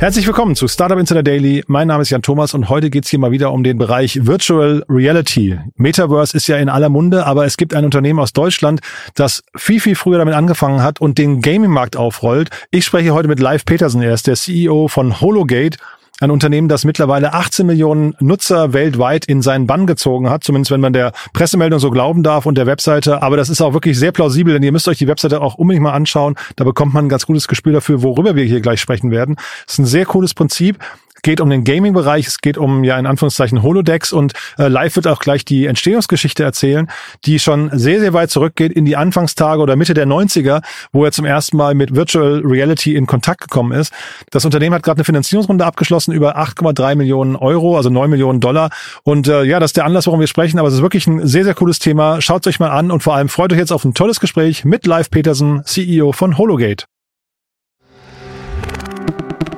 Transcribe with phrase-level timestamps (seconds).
[0.00, 1.62] Herzlich willkommen zu Startup Insider Daily.
[1.66, 4.82] Mein Name ist Jan Thomas und heute geht's hier mal wieder um den Bereich Virtual
[4.88, 5.58] Reality.
[5.76, 8.80] Metaverse ist ja in aller Munde, aber es gibt ein Unternehmen aus Deutschland,
[9.14, 12.48] das viel, viel früher damit angefangen hat und den Gaming-Markt aufrollt.
[12.70, 14.00] Ich spreche heute mit Live Petersen.
[14.00, 15.76] Er ist der CEO von Hologate
[16.20, 20.80] ein Unternehmen, das mittlerweile 18 Millionen Nutzer weltweit in seinen Bann gezogen hat, zumindest wenn
[20.80, 23.22] man der Pressemeldung so glauben darf und der Webseite.
[23.22, 25.82] Aber das ist auch wirklich sehr plausibel, denn ihr müsst euch die Webseite auch unbedingt
[25.82, 26.36] mal anschauen.
[26.56, 29.36] Da bekommt man ein ganz gutes Gespür dafür, worüber wir hier gleich sprechen werden.
[29.66, 30.78] Das ist ein sehr cooles Prinzip
[31.22, 35.06] geht um den Gaming-Bereich, es geht um ja in Anführungszeichen Holodecks und äh, Live wird
[35.06, 36.88] auch gleich die Entstehungsgeschichte erzählen,
[37.24, 41.12] die schon sehr, sehr weit zurückgeht in die Anfangstage oder Mitte der 90er, wo er
[41.12, 43.92] zum ersten Mal mit Virtual Reality in Kontakt gekommen ist.
[44.30, 48.70] Das Unternehmen hat gerade eine Finanzierungsrunde abgeschlossen über 8,3 Millionen Euro, also 9 Millionen Dollar.
[49.02, 51.26] Und äh, ja, das ist der Anlass, warum wir sprechen, aber es ist wirklich ein
[51.26, 52.20] sehr, sehr cooles Thema.
[52.20, 54.64] Schaut es euch mal an und vor allem freut euch jetzt auf ein tolles Gespräch
[54.64, 56.84] mit Live Petersen, CEO von Hologate.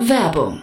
[0.00, 0.62] Werbung.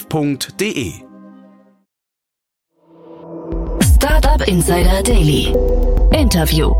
[0.09, 0.93] www.startup.de.
[3.95, 5.53] Startup Insider Daily.
[6.11, 6.73] Interview.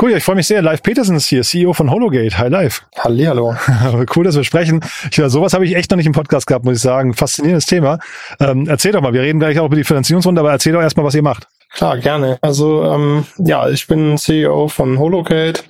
[0.00, 0.62] Cool, ja, ich freue mich sehr.
[0.62, 2.38] Live Petersen ist hier, CEO von Hologate.
[2.38, 2.86] Hi, Live.
[2.96, 3.54] Hallihallo.
[4.16, 4.80] cool, dass wir sprechen.
[5.12, 7.12] Ja, sowas habe ich echt noch nicht im Podcast gehabt, muss ich sagen.
[7.12, 7.98] Faszinierendes Thema.
[8.38, 11.04] Ähm, erzähl doch mal, wir reden gleich auch über die Finanzierungsrunde, aber erzähl doch erstmal,
[11.04, 11.48] was ihr macht.
[11.72, 12.38] Klar, gerne.
[12.42, 15.62] Also ähm, ja, ich bin CEO von Hologate.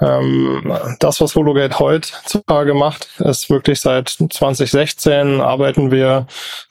[0.00, 6.26] Ähm, das, was Hologate heutzutage macht, ist wirklich seit 2016 arbeiten wir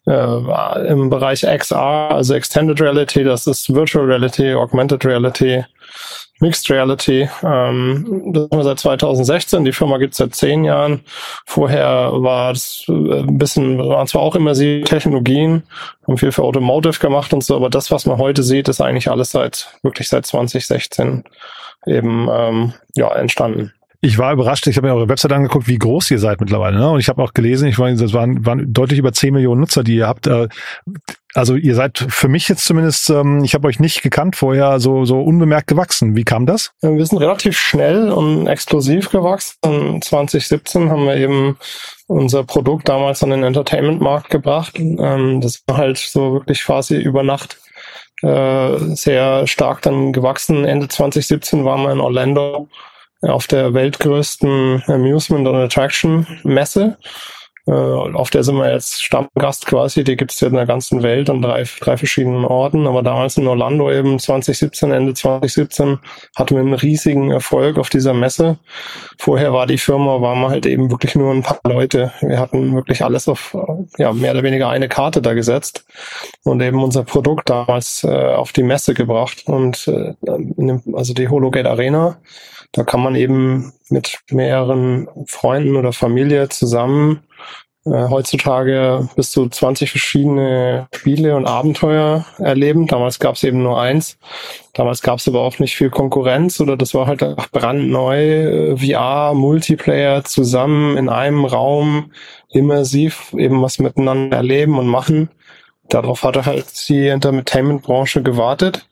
[0.05, 5.65] äh, im Bereich XR, also Extended Reality, das ist Virtual Reality, Augmented Reality
[6.39, 7.29] Mixed Reality.
[7.43, 9.65] Ähm, das haben wir seit 2016.
[9.65, 11.01] Die Firma gibt es seit zehn Jahren.
[11.45, 15.63] Vorher war es äh, ein bisschen, waren zwar auch immersive Technologien,
[16.05, 19.09] haben viel für Automotive gemacht und so, aber das, was man heute sieht, ist eigentlich
[19.09, 21.23] alles seit wirklich seit 2016
[21.85, 23.73] eben ähm, ja entstanden.
[24.01, 26.77] Ich war überrascht, ich habe mir eure Website angeguckt, wie groß ihr seid mittlerweile.
[26.77, 26.89] Ne?
[26.89, 29.83] Und ich habe auch gelesen, ich meine, das waren, waren deutlich über 10 Millionen Nutzer,
[29.83, 30.27] die ihr habt.
[30.27, 30.49] Äh,
[31.33, 35.05] also ihr seid für mich jetzt zumindest, ähm, ich habe euch nicht gekannt vorher, so,
[35.05, 36.15] so unbemerkt gewachsen.
[36.15, 36.71] Wie kam das?
[36.81, 40.01] Wir sind relativ schnell und explosiv gewachsen.
[40.01, 41.57] 2017 haben wir eben
[42.05, 44.77] unser Produkt damals an den Entertainment-Markt gebracht.
[44.77, 47.57] Ähm, das war halt so wirklich quasi über Nacht
[48.21, 50.65] äh, sehr stark dann gewachsen.
[50.65, 52.67] Ende 2017 waren wir in Orlando
[53.21, 56.97] auf der weltgrößten Amusement and Attraction Messe.
[57.67, 61.03] Äh, auf der sind wir jetzt Stammgast quasi, die gibt es ja in der ganzen
[61.03, 62.87] Welt an drei, drei verschiedenen Orten.
[62.87, 65.99] Aber damals in Orlando eben 2017, Ende 2017,
[66.37, 68.57] hatten wir einen riesigen Erfolg auf dieser Messe.
[69.17, 72.13] Vorher war die Firma, waren wir halt eben wirklich nur ein paar Leute.
[72.21, 73.55] Wir hatten wirklich alles auf,
[73.97, 75.85] ja, mehr oder weniger eine Karte da gesetzt
[76.43, 79.43] und eben unser Produkt damals äh, auf die Messe gebracht.
[79.45, 80.13] Und äh,
[80.93, 82.17] also die Hologate Arena
[82.71, 87.23] da kann man eben mit mehreren Freunden oder Familie zusammen
[87.87, 92.87] äh, heutzutage bis zu 20 verschiedene Spiele und Abenteuer erleben.
[92.87, 94.17] Damals gab es eben nur eins.
[94.73, 98.73] Damals gab es aber auch nicht viel Konkurrenz oder das war halt einfach brandneu.
[98.73, 102.11] Äh, VR, Multiplayer zusammen in einem Raum,
[102.49, 105.29] immersiv eben was miteinander erleben und machen.
[105.87, 108.85] Darauf hatte halt die Entertainment-Branche gewartet.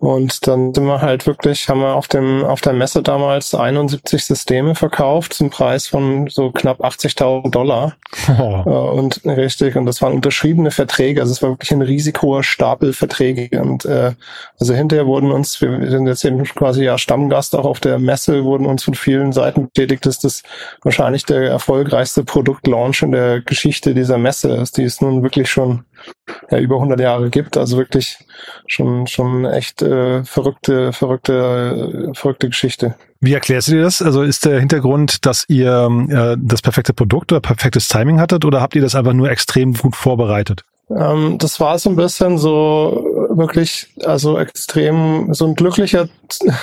[0.00, 4.24] Und dann sind wir halt wirklich, haben wir auf dem, auf der Messe damals 71
[4.24, 7.96] Systeme verkauft zum Preis von so knapp 80.000 Dollar.
[8.38, 8.92] Oh.
[8.96, 12.92] Und richtig, und das waren unterschriebene Verträge, also es war wirklich ein riesig hoher Stapel
[12.92, 13.60] Verträge.
[13.60, 14.12] Und äh,
[14.58, 18.44] also hinterher wurden uns, wir sind jetzt eben quasi ja Stammgast auch auf der Messe,
[18.44, 20.42] wurden uns von vielen Seiten bestätigt, dass das
[20.82, 25.84] wahrscheinlich der erfolgreichste Produktlaunch in der Geschichte dieser Messe ist, die es nun wirklich schon
[26.50, 27.56] ja, über 100 Jahre gibt.
[27.56, 28.18] Also wirklich
[28.66, 32.94] schon, schon echt äh, verrückte, verrückte, verrückte Geschichte.
[33.20, 34.02] Wie erklärst du dir das?
[34.02, 38.60] Also ist der Hintergrund, dass ihr äh, das perfekte Produkt oder perfektes Timing hattet oder
[38.60, 40.64] habt ihr das einfach nur extrem gut vorbereitet?
[40.90, 46.08] Ähm, das war so ein bisschen so wirklich, also extrem, so ein glücklicher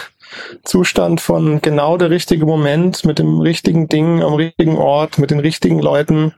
[0.64, 5.40] Zustand von genau der richtige Moment mit dem richtigen Ding am richtigen Ort, mit den
[5.40, 6.34] richtigen Leuten.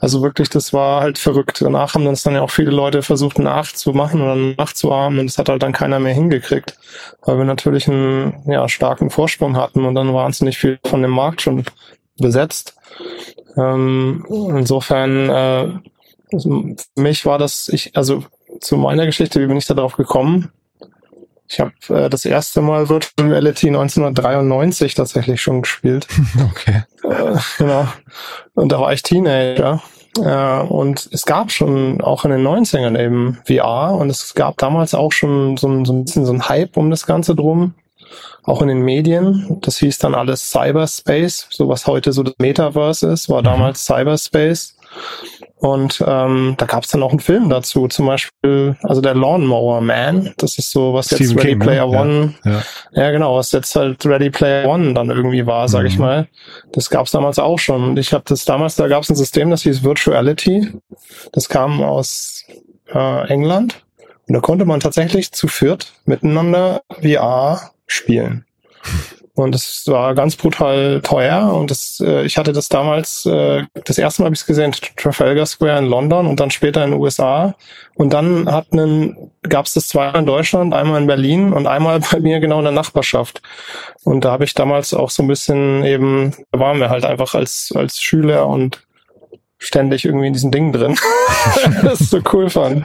[0.00, 1.60] Also wirklich, das war halt verrückt.
[1.62, 5.48] Danach haben uns dann ja auch viele Leute versucht nachzumachen oder nachzuahmen und das hat
[5.48, 6.78] halt dann keiner mehr hingekriegt,
[7.24, 11.42] weil wir natürlich einen ja, starken Vorsprung hatten und dann wahnsinnig viel von dem Markt
[11.42, 11.64] schon
[12.18, 12.76] besetzt.
[13.56, 18.24] Ähm, insofern, äh, für mich war das, ich, also
[18.60, 20.50] zu meiner Geschichte, wie bin ich da drauf gekommen?
[21.48, 26.06] Ich habe äh, das erste Mal Virtual Reality 1993 tatsächlich schon gespielt.
[26.50, 26.82] Okay.
[27.04, 27.86] Äh, genau.
[28.54, 29.82] Und da war ich Teenager.
[30.18, 34.94] Äh, und es gab schon auch in den 90ern eben VR und es gab damals
[34.94, 37.74] auch schon so ein, so ein bisschen so ein Hype um das Ganze drum.
[38.44, 39.58] Auch in den Medien.
[39.62, 41.46] Das hieß dann alles Cyberspace.
[41.50, 43.46] So was heute so das Metaverse ist, war mhm.
[43.46, 44.76] damals Cyberspace.
[45.56, 49.80] Und ähm, da gab es dann auch einen Film dazu, zum Beispiel, also der Lawnmower
[49.80, 51.64] Man, das ist so, was Stephen jetzt Ready King, ne?
[51.64, 52.62] Player Ja, One, ja.
[52.92, 53.10] ja.
[53.12, 56.00] genau, was jetzt halt Ready Player One dann irgendwie war, sag ich Mhm.
[56.00, 56.28] mal.
[56.72, 57.82] Das gab es damals auch schon.
[57.82, 60.72] Und ich habe das damals, da gab es ein System, das hieß Virtuality.
[61.32, 62.44] Das kam aus
[62.92, 63.80] äh, England.
[64.26, 68.44] Und da konnte man tatsächlich zu viert miteinander VR spielen.
[69.36, 71.52] Und es war ganz brutal teuer.
[71.52, 74.72] Und das, äh, ich hatte das damals, äh, das erste Mal habe ich es gesehen,
[74.96, 77.56] Trafalgar Square in London und dann später in den USA.
[77.96, 81.98] Und dann hat einen, gab es das zweimal in Deutschland, einmal in Berlin und einmal
[82.12, 83.42] bei mir genau in der Nachbarschaft.
[84.04, 87.34] Und da habe ich damals auch so ein bisschen eben, da waren wir halt einfach
[87.34, 88.83] als, als Schüler und
[89.58, 90.96] ständig irgendwie in diesen Dingen drin.
[91.82, 92.84] das ist so cool fand.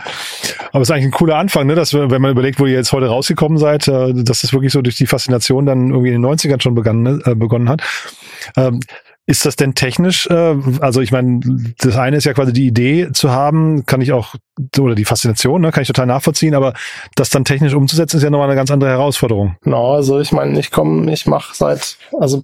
[0.71, 1.75] Aber es ist eigentlich ein cooler Anfang, ne?
[1.75, 4.81] dass wenn man überlegt, wo ihr jetzt heute rausgekommen seid, äh, dass das wirklich so
[4.81, 7.81] durch die Faszination dann irgendwie in den 90ern schon begann, äh, begonnen hat.
[8.55, 8.79] Ähm,
[9.25, 11.39] ist das denn technisch, äh, also ich meine,
[11.77, 14.33] das eine ist ja quasi die Idee zu haben, kann ich auch,
[14.79, 16.73] oder die Faszination, ne, kann ich total nachvollziehen, aber
[17.15, 19.55] das dann technisch umzusetzen, ist ja nochmal eine ganz andere Herausforderung.
[19.63, 22.43] Genau, also ich meine, ich komme, ich mache seit, also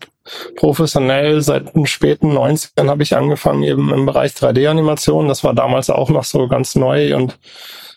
[0.55, 5.27] professionell seit den späten 90ern habe ich angefangen eben im Bereich 3D-Animation.
[5.27, 7.37] Das war damals auch noch so ganz neu und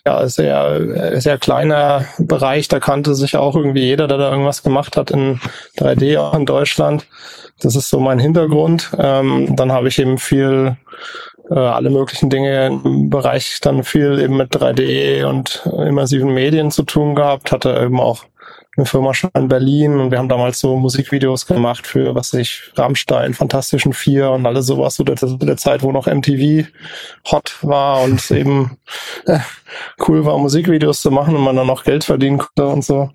[0.05, 2.67] ja, sehr, sehr kleiner Bereich.
[2.67, 5.39] Da kannte sich auch irgendwie jeder, der da irgendwas gemacht hat in
[5.77, 7.05] 3D auch in Deutschland.
[7.59, 8.91] Das ist so mein Hintergrund.
[8.97, 10.77] Ähm, dann habe ich eben viel
[11.49, 16.83] äh, alle möglichen Dinge im Bereich dann viel eben mit 3D und immersiven Medien zu
[16.83, 18.25] tun gehabt, hatte eben auch
[18.79, 22.71] eine Firma schon in Berlin und wir haben damals so Musikvideos gemacht für, was ich,
[22.75, 26.67] Rammstein, Fantastischen Vier und alles sowas, so der, der Zeit, wo noch MTV
[27.29, 28.77] hot war und eben
[29.25, 29.39] äh,
[30.07, 33.09] cool war, Musikvideos zu machen und man dann noch Geld verdienen konnte und so.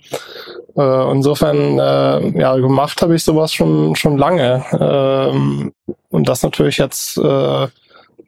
[0.77, 4.65] Äh, insofern, äh, ja, gemacht habe ich sowas schon, schon lange.
[4.79, 5.73] Ähm,
[6.11, 7.69] und das natürlich jetzt äh,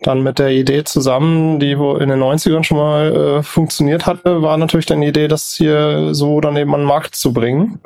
[0.02, 4.42] dann mit der Idee zusammen, die wo in den 90ern schon mal äh, funktioniert hatte,
[4.42, 7.80] war natürlich dann die Idee, das hier so dann eben an den Markt zu bringen.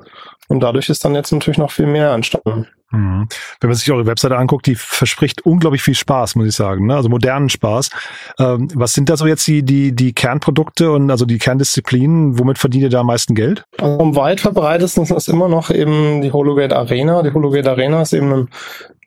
[0.49, 2.67] Und dadurch ist dann jetzt natürlich noch viel mehr entstanden.
[2.93, 3.29] Mhm.
[3.61, 6.87] Wenn man sich eure Webseite anguckt, die verspricht unglaublich viel Spaß, muss ich sagen.
[6.87, 6.97] Ne?
[6.97, 7.91] Also modernen Spaß.
[8.39, 12.39] Ähm, was sind da so jetzt die, die, die Kernprodukte und also die Kerndisziplinen?
[12.39, 13.65] Womit verdient ihr da am meisten Geld?
[13.79, 17.23] Also am weit verbreitetsten ist immer noch eben die Hologate Arena.
[17.23, 18.49] Die Hologate Arena ist eben ein,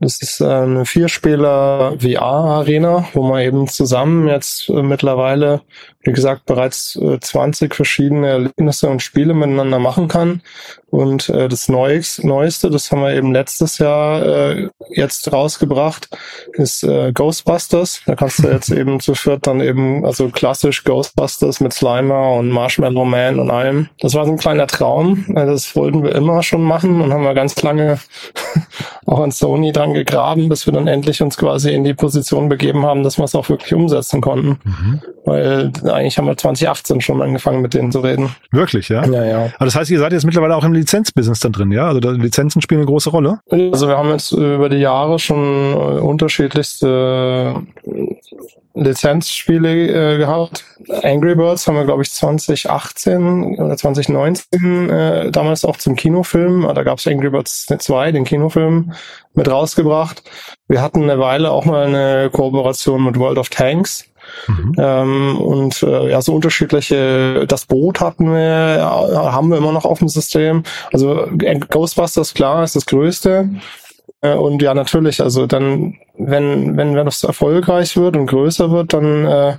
[0.04, 5.62] das ist eine Vierspieler VR-Arena, wo man eben zusammen jetzt äh, mittlerweile,
[6.02, 10.42] wie gesagt, bereits äh, 20 verschiedene Erlebnisse und Spiele miteinander machen kann.
[10.94, 16.08] Und äh, das Neues, Neueste, das haben wir eben letztes Jahr äh, jetzt rausgebracht,
[16.52, 18.02] ist äh, Ghostbusters.
[18.06, 22.50] Da kannst du jetzt eben zu viert dann eben, also klassisch Ghostbusters mit Slimer und
[22.50, 23.90] Marshmallow Man und allem.
[24.02, 25.26] Das war so ein kleiner Traum.
[25.30, 27.98] Äh, Das wollten wir immer schon machen und haben wir ganz lange
[29.08, 32.86] auch an Sony dran gegraben, bis wir dann endlich uns quasi in die Position begeben
[32.86, 34.60] haben, dass wir es auch wirklich umsetzen konnten.
[35.26, 38.36] Weil eigentlich haben wir 2018 schon angefangen mit denen zu reden.
[38.52, 39.04] Wirklich, ja?
[39.08, 39.46] Ja, ja.
[39.56, 41.88] Aber das heißt, ihr seid jetzt mittlerweile auch im Lizenzbusiness dann drin, ja?
[41.88, 43.40] Also da, Lizenzen spielen eine große Rolle.
[43.50, 48.16] Also wir haben jetzt über die Jahre schon äh, unterschiedlichste äh,
[48.75, 50.66] Lizenzspiele äh, gehabt.
[51.04, 56.70] Angry Birds haben wir, glaube ich, 2018 oder 2019 äh, damals auch zum Kinofilm.
[56.74, 58.94] Da gab es Angry Birds 2, den Kinofilm,
[59.36, 60.24] mit rausgebracht.
[60.68, 64.06] Wir hatten eine Weile auch mal eine Kooperation mit World of Tanks.
[64.48, 64.75] Mhm.
[64.78, 69.86] Ähm, und äh, ja, so unterschiedliche, das Boot hatten wir, ja, haben wir immer noch
[69.86, 70.63] auf dem System.
[70.92, 73.50] Also äh, Ghostbusters, klar, ist das Größte.
[74.22, 78.94] Äh, und ja, natürlich, also dann, wenn, wenn, wenn das erfolgreich wird und größer wird,
[78.94, 79.58] dann äh,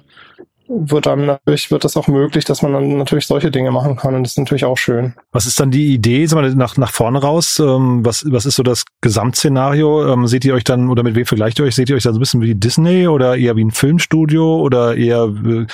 [0.68, 4.14] wird dann natürlich, wird das auch möglich, dass man dann natürlich solche Dinge machen kann
[4.14, 5.14] und das ist natürlich auch schön.
[5.32, 7.58] Was ist dann die Idee, sagen wir, nach, nach vorne raus?
[7.58, 10.12] Ähm, was, was ist so das Gesamtszenario?
[10.12, 11.74] Ähm, seht ihr euch dann, oder mit wem vergleicht ihr euch?
[11.74, 14.96] Seht ihr euch dann so ein bisschen wie Disney oder eher wie ein Filmstudio oder
[14.96, 15.66] eher, äh,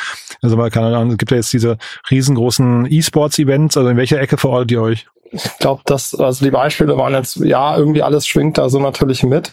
[0.42, 1.78] also mal keine Ahnung, es gibt ja jetzt diese
[2.10, 5.06] riesengroßen E-Sports-Events, also in welcher Ecke verortet ihr euch?
[5.32, 9.22] Ich glaube, dass, also die Beispiele waren jetzt, ja, irgendwie alles schwingt da so natürlich
[9.22, 9.52] mit.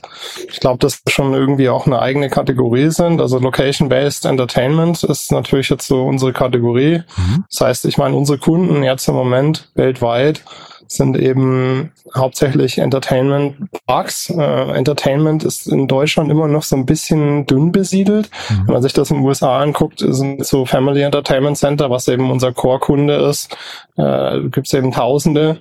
[0.50, 3.22] Ich glaube, dass schon irgendwie auch eine eigene Kategorie sind.
[3.22, 7.04] Also Location-Based Entertainment ist natürlich jetzt so unsere Kategorie.
[7.16, 7.46] Mhm.
[7.50, 10.44] Das heißt, ich meine, unsere Kunden jetzt im Moment weltweit
[10.88, 14.30] sind eben hauptsächlich Entertainment Parks.
[14.30, 18.30] Äh, Entertainment ist in Deutschland immer noch so ein bisschen dünn besiedelt.
[18.50, 18.68] Mhm.
[18.68, 22.32] Wenn man sich das in den USA anguckt, sind so Family Entertainment Center, was eben
[22.32, 23.56] unser Core-Kunde ist,
[23.98, 25.60] äh, gibt es eben Tausende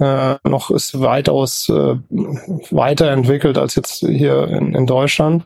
[0.00, 1.96] äh, noch ist weitaus äh,
[2.70, 5.44] weiterentwickelt als jetzt hier in, in Deutschland.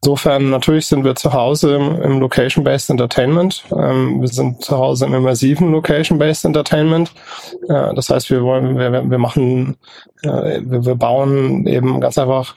[0.00, 3.64] Insofern natürlich sind wir zu Hause im, im Location-Based Entertainment.
[3.76, 7.12] Ähm, wir sind zu Hause im immersiven Location-Based Entertainment.
[7.68, 9.76] Äh, das heißt, wir wollen, wir, wir machen,
[10.22, 12.54] äh, wir, wir bauen eben ganz einfach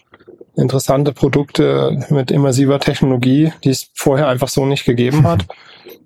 [0.56, 5.46] interessante Produkte mit immersiver Technologie, die es vorher einfach so nicht gegeben hat.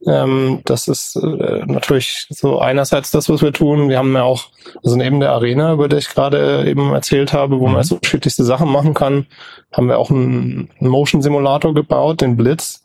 [0.05, 3.89] Ähm, das ist äh, natürlich so einerseits das, was wir tun.
[3.89, 4.45] Wir haben ja auch,
[4.83, 7.73] also neben der Arena, über die ich gerade eben erzählt habe, wo mhm.
[7.73, 9.27] man so unterschiedlichste Sachen machen kann,
[9.71, 12.83] haben wir auch einen, Motion Simulator gebaut, den Blitz.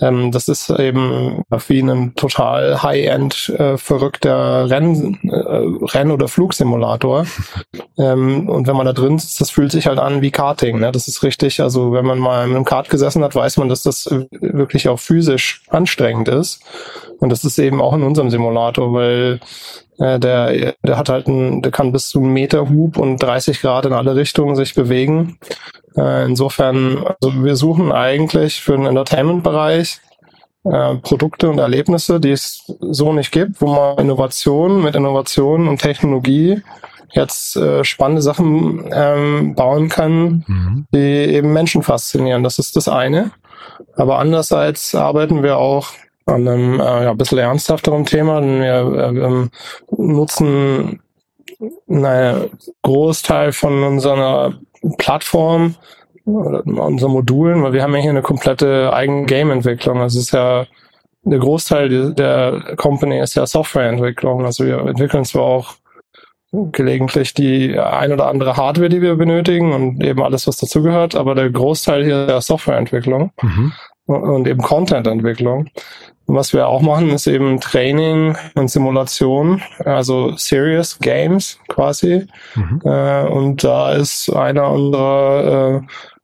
[0.00, 7.26] Ähm, das ist eben wie ein total High-End äh, verrückter Renn, äh, Renn- oder Flugsimulator.
[7.98, 10.78] ähm, und wenn man da drin sitzt, das fühlt sich halt an wie Karting.
[10.78, 10.92] Ne?
[10.92, 13.82] Das ist richtig, also wenn man mal mit einem Kart gesessen hat, weiß man, dass
[13.82, 16.59] das wirklich auch physisch anstrengend ist.
[17.18, 19.40] Und das ist eben auch in unserem Simulator, weil
[19.98, 23.60] äh, der, der hat halt ein, der kann bis zu einen Meter Hub und 30
[23.60, 25.38] Grad in alle Richtungen sich bewegen.
[25.96, 30.00] Äh, insofern, also wir suchen eigentlich für den Entertainment-Bereich
[30.64, 35.80] äh, Produkte und Erlebnisse, die es so nicht gibt, wo man Innovation mit Innovation und
[35.80, 36.62] Technologie
[37.12, 40.86] jetzt äh, spannende Sachen ähm, bauen kann, mhm.
[40.94, 42.42] die eben Menschen faszinieren.
[42.42, 43.32] Das ist das eine.
[43.96, 45.88] Aber andererseits arbeiten wir auch
[46.30, 48.40] an einem äh, ja, bisschen ernsthafteren Thema.
[48.40, 49.50] Denn wir
[49.90, 51.00] äh, nutzen
[51.88, 52.50] einen
[52.82, 54.54] Großteil von unserer
[54.98, 55.74] Plattform
[56.24, 59.98] oder unseren Modulen, weil wir haben ja hier eine komplette eigene Game-Entwicklung.
[60.00, 60.66] Also ist ja
[61.22, 64.44] der Großteil der Company ist ja Softwareentwicklung.
[64.44, 65.74] Also wir entwickeln zwar auch
[66.52, 71.34] gelegentlich die ein oder andere Hardware, die wir benötigen und eben alles, was dazugehört, aber
[71.36, 73.72] der Großteil hier ist ja Softwareentwicklung mhm.
[74.14, 75.68] Und eben Content-Entwicklung.
[76.26, 82.26] Und was wir auch machen, ist eben Training und Simulation, also Serious Games quasi.
[82.54, 82.80] Mhm.
[82.84, 85.80] Äh, und da ist einer unserer äh,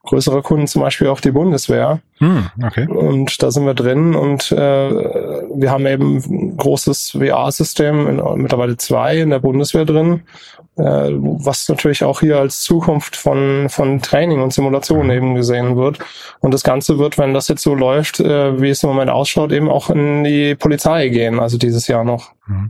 [0.07, 1.99] größere Kunden zum Beispiel auch die Bundeswehr.
[2.19, 2.87] Hm, okay.
[2.87, 9.17] Und da sind wir drin und äh, wir haben eben ein großes VR-System, mittlerweile zwei
[9.17, 10.21] in der Bundeswehr drin,
[10.83, 15.99] was natürlich auch hier als Zukunft von, von Training und Simulation eben gesehen wird.
[16.39, 19.51] Und das Ganze wird, wenn das jetzt so läuft, äh, wie es im Moment ausschaut,
[19.51, 22.31] eben auch in die Polizei gehen, also dieses Jahr noch.
[22.45, 22.69] Hm.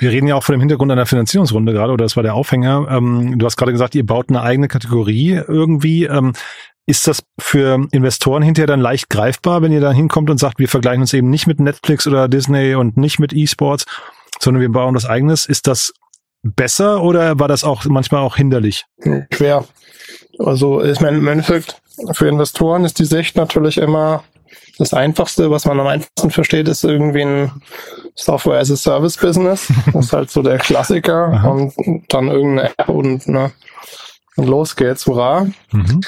[0.00, 2.86] Wir reden ja auch vor dem Hintergrund einer Finanzierungsrunde gerade, oder das war der Aufhänger.
[2.88, 6.04] Ähm, du hast gerade gesagt, ihr baut eine eigene Kategorie irgendwie.
[6.04, 6.34] Ähm,
[6.86, 10.68] ist das für Investoren hinterher dann leicht greifbar, wenn ihr dann hinkommt und sagt, wir
[10.68, 13.84] vergleichen uns eben nicht mit Netflix oder Disney und nicht mit E-Sports,
[14.40, 15.44] sondern wir bauen das eigenes?
[15.44, 15.92] Ist das
[16.42, 18.84] besser oder war das auch manchmal auch hinderlich?
[19.32, 19.64] Schwer.
[20.38, 21.80] Also ich meine, im Endeffekt
[22.12, 24.22] für Investoren ist die Sicht natürlich immer,
[24.78, 27.50] das Einfachste, was man am einfachsten versteht, ist irgendwie ein
[28.14, 29.72] Software as a Service Business.
[29.92, 31.50] Das ist halt so der Klassiker.
[31.50, 31.74] Und
[32.08, 33.50] dann irgendeine App und, ne,
[34.36, 35.46] und los geht's, hurra.
[35.72, 36.00] Mhm.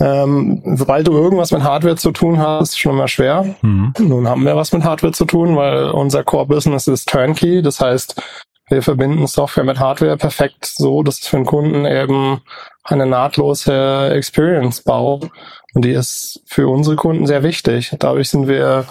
[0.00, 3.54] Ähm, sobald du irgendwas mit Hardware zu tun hast, ist schon immer schwer.
[3.62, 3.94] Mhm.
[3.98, 7.62] Nun haben wir was mit Hardware zu tun, weil unser Core Business ist Turnkey.
[7.62, 8.20] Das heißt,
[8.68, 12.42] wir verbinden Software mit Hardware perfekt so, dass es für den Kunden eben
[12.82, 15.30] eine nahtlose Experience baut.
[15.74, 17.94] Und die ist für unsere Kunden sehr wichtig.
[17.98, 18.86] Dadurch sind wir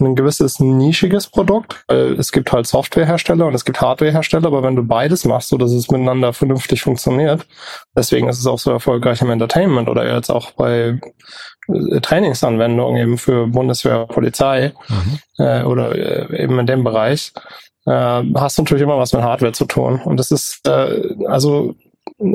[0.00, 1.84] ein gewisses nischiges Produkt.
[1.88, 5.72] Es gibt halt Softwarehersteller und es gibt Hardwarehersteller, aber wenn du beides machst, so dass
[5.72, 7.46] es miteinander vernünftig funktioniert,
[7.94, 10.98] deswegen ist es auch so erfolgreich im Entertainment oder jetzt auch bei
[11.68, 15.18] äh, Trainingsanwendungen eben für Bundeswehr, Polizei mhm.
[15.44, 17.32] äh, oder äh, eben in dem Bereich,
[17.86, 20.00] äh, hast du natürlich immer was mit Hardware zu tun.
[20.04, 21.74] Und das ist äh, also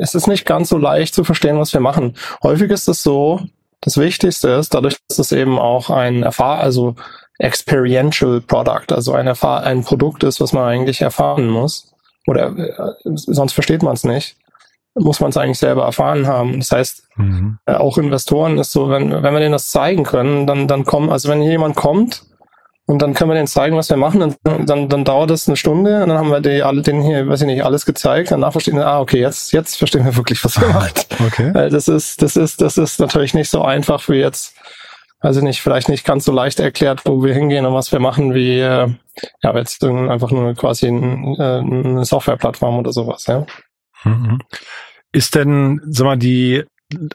[0.00, 2.16] es ist nicht ganz so leicht zu verstehen, was wir machen.
[2.42, 3.40] Häufig ist es so,
[3.80, 6.96] das Wichtigste ist, dadurch, dass es eben auch ein Erfahr also
[7.38, 11.94] experiential Product, also ein, Erfahr ein Produkt ist, was man eigentlich erfahren muss,
[12.26, 14.36] oder äh, sonst versteht man es nicht,
[14.94, 16.58] muss man es eigentlich selber erfahren haben.
[16.58, 17.58] Das heißt, mhm.
[17.66, 21.10] äh, auch Investoren ist so, wenn, wenn wir denen das zeigen können, dann, dann kommen,
[21.10, 22.24] also wenn jemand kommt
[22.88, 24.20] und dann können wir denen zeigen, was wir machen.
[24.44, 27.28] Dann, dann, dann dauert es eine Stunde und dann haben wir die, alle denen hier,
[27.28, 28.30] weiß ich nicht, alles gezeigt.
[28.30, 30.92] Danach verstehen wir, ah, okay, jetzt, jetzt verstehen wir wirklich, was wir machen.
[31.26, 31.52] Okay.
[31.52, 34.54] Weil das ist, das ist, das ist natürlich nicht so einfach wie jetzt,
[35.18, 38.34] also nicht, vielleicht nicht ganz so leicht erklärt, wo wir hingehen und was wir machen,
[38.34, 38.88] wie äh,
[39.42, 43.46] ja, jetzt einfach nur quasi ein, äh, eine Softwareplattform oder sowas, ja.
[44.04, 44.38] Mhm.
[45.10, 46.62] Ist denn, sag mal, die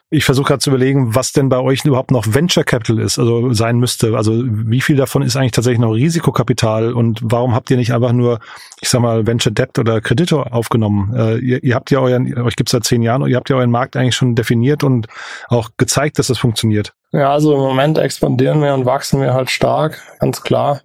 [0.10, 3.54] ich versuche gerade zu überlegen, was denn bei euch überhaupt noch Venture Capital ist, also
[3.54, 4.18] sein müsste.
[4.18, 8.12] Also wie viel davon ist eigentlich tatsächlich noch Risikokapital und warum habt ihr nicht einfach
[8.12, 8.40] nur,
[8.82, 11.14] ich sag mal, Venture Debt oder Kredite aufgenommen?
[11.16, 13.72] Äh, ihr, ihr, habt ja euren, euch gibt's seit zehn Jahren ihr habt ja euren
[13.72, 15.08] Markt eigentlich schon definiert und
[15.48, 16.94] auch gezeigt, dass das funktioniert.
[17.14, 20.82] Ja, also im Moment expandieren wir und wachsen wir halt stark, ganz klar.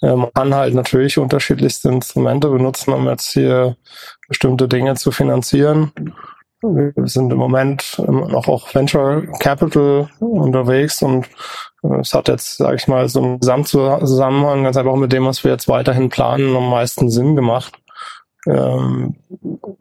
[0.00, 3.76] Äh, man kann halt natürlich unterschiedlichste Instrumente benutzen, um jetzt hier
[4.28, 5.92] bestimmte Dinge zu finanzieren.
[6.62, 11.28] Wir sind im Moment noch auch Venture Capital unterwegs und
[11.82, 15.42] äh, es hat jetzt, sage ich mal, so im Gesamtzusammenhang ganz einfach mit dem, was
[15.42, 17.74] wir jetzt weiterhin planen, am meisten Sinn gemacht.
[18.46, 19.16] Ähm,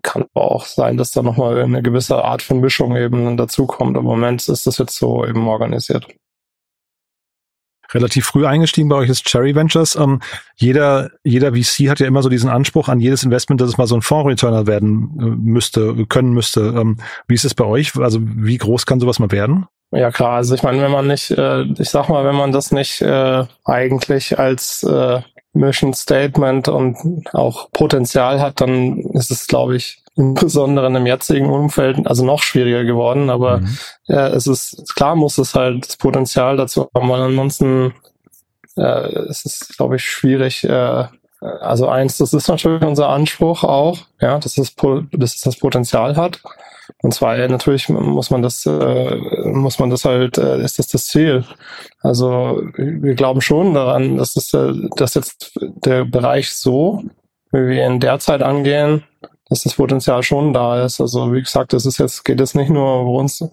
[0.01, 3.95] kann aber auch sein, dass da nochmal eine gewisse Art von Mischung eben dazukommt.
[3.97, 6.07] Im Moment ist das jetzt so eben organisiert
[7.93, 9.95] relativ früh eingestiegen bei euch ist Cherry Ventures.
[9.95, 10.21] Ähm,
[10.55, 13.87] jeder, jeder VC hat ja immer so diesen Anspruch an jedes Investment, dass es mal
[13.87, 16.61] so ein Fonds-Returner werden äh, müsste, können müsste.
[16.61, 17.95] Ähm, wie ist es bei euch?
[17.97, 19.65] Also wie groß kann sowas mal werden?
[19.93, 22.71] Ja klar, also ich meine, wenn man nicht, äh, ich sag mal, wenn man das
[22.71, 25.21] nicht äh, eigentlich als äh,
[25.53, 26.97] Mission Statement und
[27.33, 32.43] auch Potenzial hat, dann ist es, glaube ich, insbesondere in dem jetzigen Umfeld, also noch
[32.43, 33.77] schwieriger geworden, aber mhm.
[34.07, 37.93] äh, es ist klar, muss es halt das Potenzial dazu haben, weil ansonsten
[38.77, 40.63] äh, es ist, glaube ich, schwierig.
[40.63, 41.05] Äh,
[41.39, 46.15] also eins, das ist natürlich unser Anspruch auch, ja, dass es, dass es das Potenzial
[46.15, 46.39] hat.
[47.01, 51.07] Und zwar natürlich muss man das, äh, muss man das halt, äh, ist das das
[51.07, 51.43] Ziel.
[52.01, 57.03] Also wir glauben schon daran, dass das, äh, dass jetzt der Bereich so,
[57.51, 59.03] wie wir ihn derzeit angehen,
[59.49, 61.01] dass das Potenzial schon da ist.
[61.01, 63.43] Also wie gesagt, es ist jetzt, geht es nicht nur bei uns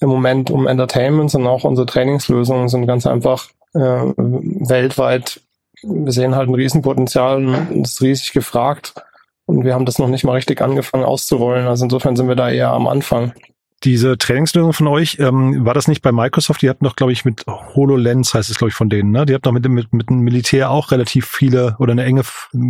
[0.00, 5.40] im Moment um Entertainment, sondern auch unsere Trainingslösungen sind ganz einfach äh, weltweit.
[5.82, 8.94] Wir sehen halt ein Riesenpotenzial und ist riesig gefragt.
[9.50, 11.66] Und wir haben das noch nicht mal richtig angefangen auszurollen.
[11.66, 13.32] Also insofern sind wir da eher am Anfang.
[13.82, 16.62] Diese Trainingslösung von euch, ähm, war das nicht bei Microsoft?
[16.62, 19.26] Die hatten doch, glaube ich, mit HoloLens heißt es, glaube ich, von denen, ne?
[19.26, 22.22] Die hatten doch mit, mit, mit dem Militär auch relativ viele oder eine enge,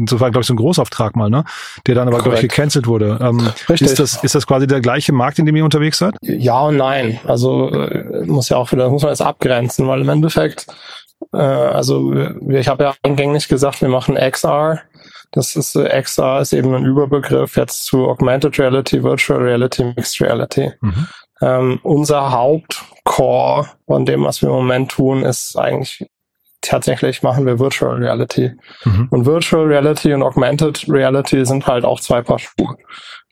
[0.09, 1.45] so war, glaube ich, so ein Großauftrag mal, ne?
[1.87, 3.19] Der dann aber, glaube ich, gecancelt wurde.
[3.21, 3.89] Ähm, Richtig.
[3.89, 6.15] Ist das, ist das quasi der gleiche Markt, in dem ihr unterwegs seid?
[6.23, 7.19] Ja und nein.
[7.27, 10.69] Also äh, muss ja auch wieder, muss man jetzt abgrenzen, weil im Endeffekt,
[11.35, 12.15] äh, also
[12.49, 14.81] ich habe ja eingängig gesagt, wir machen XR
[15.33, 20.21] das ist äh, XR ist eben ein Überbegriff jetzt zu Augmented Reality, Virtual Reality, Mixed
[20.21, 20.73] Reality.
[20.81, 21.07] Mhm.
[21.43, 26.07] Ähm, unser Hauptcore von dem, was wir im Moment tun, ist eigentlich
[26.61, 28.53] tatsächlich machen wir Virtual Reality.
[28.85, 29.09] Mhm.
[29.11, 32.77] Und Virtual Reality und Augmented Reality sind halt auch zwei Paar Schuhe.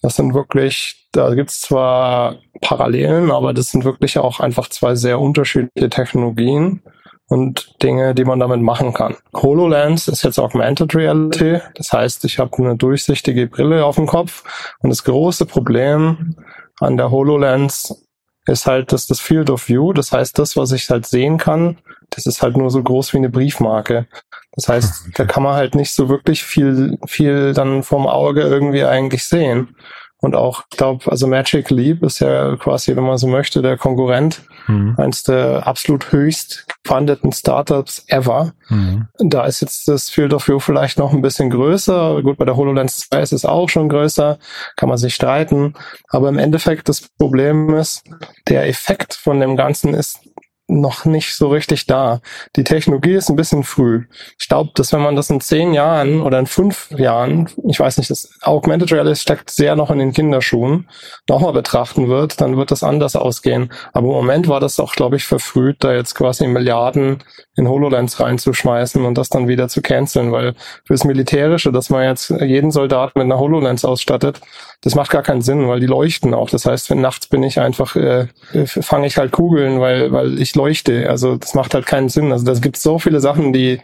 [0.01, 5.21] Das sind wirklich, da gibt's zwar Parallelen, aber das sind wirklich auch einfach zwei sehr
[5.21, 6.83] unterschiedliche Technologien
[7.29, 9.17] und Dinge, die man damit machen kann.
[9.35, 11.61] HoloLens ist jetzt Augmented Reality.
[11.75, 14.45] Das heißt, ich habe eine durchsichtige Brille auf dem Kopf.
[14.81, 16.37] Und das große Problem
[16.81, 18.07] an der HoloLens
[18.47, 21.79] ist halt, dass das Field of View, das heißt, das, was ich halt sehen kann,
[22.11, 24.07] das ist halt nur so groß wie eine Briefmarke.
[24.53, 28.85] Das heißt, da kann man halt nicht so wirklich viel, viel dann vom Auge irgendwie
[28.85, 29.77] eigentlich sehen.
[30.21, 33.77] Und auch, ich glaube, also Magic Leap ist ja quasi, wenn man so möchte, der
[33.77, 34.95] Konkurrent, mhm.
[34.99, 38.53] eines der absolut höchst gefundeten Startups ever.
[38.69, 39.07] Mhm.
[39.19, 42.21] Da ist jetzt das Field of View vielleicht noch ein bisschen größer.
[42.23, 44.39] Gut, bei der HoloLens 2 ist es auch schon größer,
[44.77, 45.75] kann man sich streiten.
[46.09, 48.03] Aber im Endeffekt das Problem ist,
[48.49, 50.21] der Effekt von dem Ganzen ist
[50.69, 52.21] noch nicht so richtig da.
[52.55, 54.05] Die Technologie ist ein bisschen früh.
[54.39, 57.97] Ich glaube, dass wenn man das in zehn Jahren oder in fünf Jahren, ich weiß
[57.97, 60.89] nicht, das Augmented Reality steckt sehr noch in den Kinderschuhen,
[61.29, 63.73] nochmal betrachten wird, dann wird das anders ausgehen.
[63.95, 67.25] Aber im Moment war das auch, glaube ich, verfrüht, da jetzt quasi Milliarden
[67.57, 70.55] in HoloLens reinzuschmeißen und das dann wieder zu canceln, weil
[70.87, 74.41] fürs Militärische, dass man jetzt jeden Soldat mit einer HoloLens ausstattet,
[74.83, 76.51] das macht gar keinen Sinn, weil die leuchten auch.
[76.51, 78.29] Das heißt, wenn nachts bin ich einfach, äh,
[78.67, 81.11] fange ich halt Kugeln, weil, weil ich leuchte.
[81.11, 82.31] Also das macht halt keinen Sinn.
[82.31, 83.81] Also das gibt so viele Sachen, die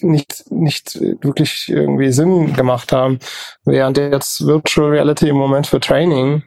[0.00, 3.18] nicht, nicht wirklich irgendwie Sinn gemacht haben,
[3.64, 6.42] während jetzt Virtual Reality im Moment für Training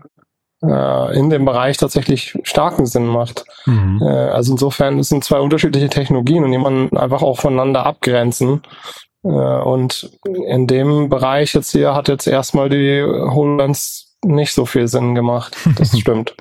[0.64, 3.46] äh, in dem Bereich tatsächlich starken Sinn macht.
[3.66, 4.02] Mhm.
[4.02, 8.64] Äh, also insofern es sind zwei unterschiedliche Technologien und die man einfach auch voneinander abgrenzen.
[9.24, 10.12] Äh, und
[10.46, 15.56] in dem Bereich jetzt hier hat jetzt erstmal die HoloLens nicht so viel Sinn gemacht.
[15.78, 16.36] Das stimmt.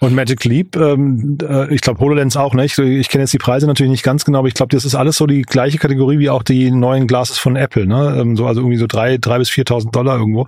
[0.00, 2.64] Und Magic Leap, ähm, äh, ich glaube HoloLens auch, ne?
[2.64, 4.94] Ich, ich kenne jetzt die Preise natürlich nicht ganz genau, aber ich glaube, das ist
[4.94, 8.18] alles so die gleiche Kategorie wie auch die neuen Glasses von Apple, ne?
[8.20, 10.46] Ähm, so, also irgendwie so drei, drei bis viertausend Dollar irgendwo.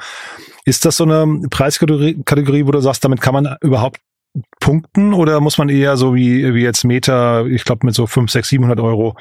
[0.65, 4.01] Ist das so eine Preiskategorie, Kategorie, wo du sagst, damit kann man überhaupt
[4.61, 8.31] punkten oder muss man eher so wie, wie jetzt Meta, ich glaube mit so 5,
[8.31, 9.17] 6, 700 Euro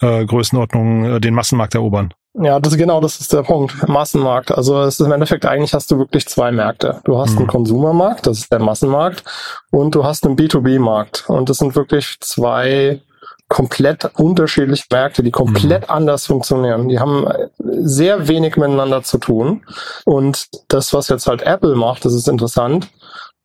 [0.00, 2.12] äh, Größenordnung äh, den Massenmarkt erobern?
[2.34, 3.88] Ja, das genau, das ist der Punkt.
[3.88, 4.52] Massenmarkt.
[4.52, 7.00] Also es ist im Endeffekt eigentlich hast du wirklich zwei Märkte.
[7.04, 7.38] Du hast mhm.
[7.38, 9.24] einen Konsumermarkt, das ist der Massenmarkt,
[9.70, 11.24] und du hast einen B2B-Markt.
[11.28, 13.00] Und das sind wirklich zwei
[13.48, 15.94] komplett unterschiedliche Märkte, die komplett mhm.
[15.94, 16.88] anders funktionieren.
[16.88, 17.26] Die haben
[17.58, 19.64] sehr wenig miteinander zu tun.
[20.04, 22.88] Und das, was jetzt halt Apple macht, das ist interessant,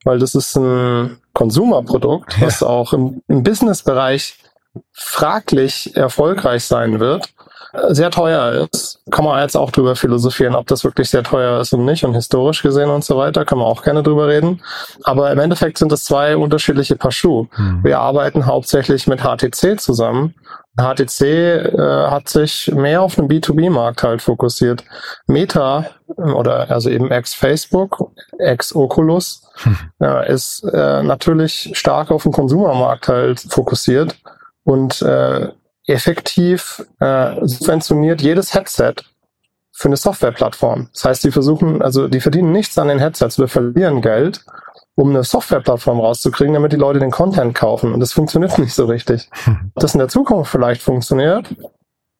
[0.03, 2.47] weil das ist ein Konsumerprodukt, ja.
[2.47, 4.37] was auch im, im Business-Bereich
[4.91, 7.32] fraglich erfolgreich sein wird
[7.89, 9.01] sehr teuer ist.
[9.11, 12.13] Kann man jetzt auch drüber philosophieren, ob das wirklich sehr teuer ist und nicht und
[12.13, 14.61] historisch gesehen und so weiter, kann man auch gerne drüber reden.
[15.03, 17.47] Aber im Endeffekt sind es zwei unterschiedliche Paar Schuhe.
[17.57, 17.83] Mhm.
[17.83, 20.35] Wir arbeiten hauptsächlich mit HTC zusammen.
[20.75, 24.83] HTC äh, hat sich mehr auf den B2B-Markt halt fokussiert.
[25.27, 25.85] Meta
[26.17, 29.77] oder also eben ex-Facebook, ex-Oculus hm.
[30.01, 34.15] äh, ist äh, natürlich stark auf den Konsumermarkt halt fokussiert
[34.63, 35.49] und äh,
[35.87, 38.95] effektiv äh, subventioniert jedes Headset
[39.71, 40.89] für eine Softwareplattform.
[40.93, 44.45] Das heißt, die versuchen, also die verdienen nichts an den Headsets, wir verlieren Geld,
[44.95, 47.93] um eine Softwareplattform rauszukriegen, damit die Leute den Content kaufen.
[47.93, 49.29] Und das funktioniert nicht so richtig.
[49.47, 51.55] Ob das in der Zukunft vielleicht funktioniert,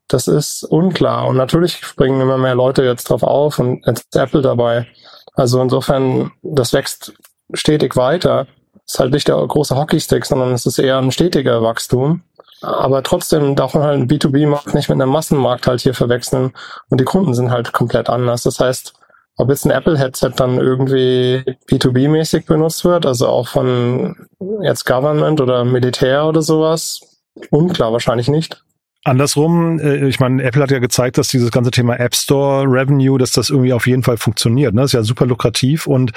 [0.07, 1.27] das ist unklar.
[1.27, 4.87] Und natürlich springen immer mehr Leute jetzt drauf auf und jetzt ist Apple dabei.
[5.35, 7.13] Also insofern, das wächst
[7.53, 8.47] stetig weiter.
[8.85, 12.23] Es ist halt nicht der große Hockeystick, sondern es ist eher ein stetiger Wachstum.
[12.63, 16.53] Aber trotzdem darf man halt einen B2B-Markt nicht mit einem Massenmarkt halt hier verwechseln
[16.89, 18.43] und die Kunden sind halt komplett anders.
[18.43, 18.93] Das heißt,
[19.35, 24.15] ob jetzt ein Apple-Headset dann irgendwie B2B-mäßig benutzt wird, also auch von
[24.61, 27.01] jetzt Government oder Militär oder sowas,
[27.49, 28.62] unklar, wahrscheinlich nicht.
[29.03, 33.17] Andersrum, äh, ich meine, Apple hat ja gezeigt, dass dieses ganze Thema App Store Revenue,
[33.17, 34.73] dass das irgendwie auf jeden Fall funktioniert.
[34.73, 34.81] Ne?
[34.81, 36.11] Das ist ja super lukrativ und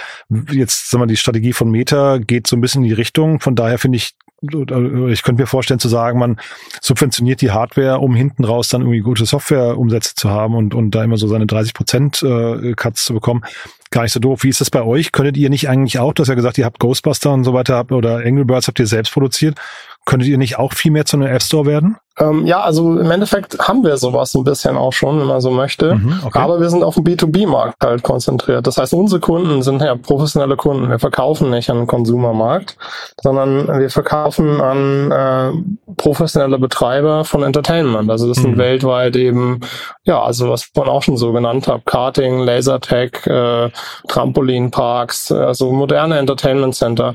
[0.51, 3.40] jetzt, sagen wir, die Strategie von Meta geht so ein bisschen in die Richtung.
[3.40, 6.38] Von daher finde ich ich könnte mir vorstellen zu sagen, man
[6.83, 11.03] subventioniert die Hardware, um hinten raus dann irgendwie gute Softwareumsätze zu haben und, und da
[11.03, 13.44] immer so seine 30 Prozent äh, Cuts zu bekommen.
[13.90, 14.42] Gar nicht so doof.
[14.42, 15.12] Wie ist das bei euch?
[15.12, 18.18] Könntet ihr nicht eigentlich auch, hast ja gesagt, ihr habt Ghostbuster und so weiter oder
[18.18, 19.59] Angry Birds habt ihr selbst produziert.
[20.07, 21.97] Könntet ihr nicht auch viel mehr zu einem App Store werden?
[22.19, 25.51] Ähm, ja, also im Endeffekt haben wir sowas ein bisschen auch schon, wenn man so
[25.51, 25.97] möchte.
[25.97, 26.38] Mhm, okay.
[26.38, 28.66] Aber wir sind auf den B2B-Markt halt konzentriert.
[28.66, 30.88] Das heißt, unsere Kunden sind ja professionelle Kunden.
[30.88, 32.79] Wir verkaufen nicht an den Konsumermarkt,
[33.21, 38.11] sondern wir verkaufen an äh, professionelle Betreiber von Entertainment.
[38.11, 38.43] Also das mhm.
[38.43, 39.61] sind weltweit eben,
[40.05, 43.71] ja, also was ich vorhin auch schon so genannt habe, Karting, Lasertag, äh,
[44.09, 47.15] Trampolinparks, also moderne Entertainment Center.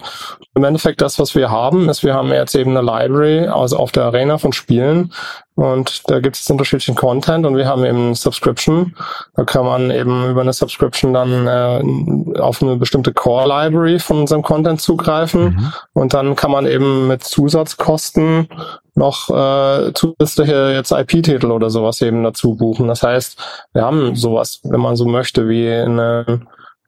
[0.55, 3.91] Im Endeffekt das, was wir haben, ist, wir haben jetzt eben eine Library, also auf
[3.91, 5.13] der Arena von spielen.
[5.55, 8.95] Und da gibt es unterschiedlichen Content und wir haben eben Subscription.
[9.35, 14.21] Da kann man eben über eine Subscription dann äh, auf eine bestimmte Core Library von
[14.21, 15.43] unserem Content zugreifen.
[15.43, 15.73] Mhm.
[15.93, 18.47] Und dann kann man eben mit Zusatzkosten
[18.95, 22.87] noch äh, zusätzliche jetzt IP-Titel oder sowas eben dazu buchen.
[22.87, 23.37] Das heißt,
[23.73, 26.41] wir haben sowas, wenn man so möchte, wie eine